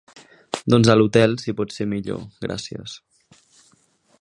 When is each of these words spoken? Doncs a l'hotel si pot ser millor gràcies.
Doncs 0.73 0.89
a 0.93 0.95
l'hotel 0.95 1.35
si 1.43 1.55
pot 1.59 1.75
ser 1.75 1.87
millor 1.91 2.25
gràcies. 2.47 2.97